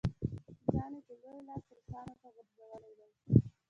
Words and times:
ځان 0.73 0.91
یې 0.97 1.01
په 1.07 1.13
لوی 1.21 1.39
لاس 1.47 1.63
روسانو 1.75 2.13
ته 2.21 2.27
غورځولی 2.33 2.91
وای. 2.97 3.11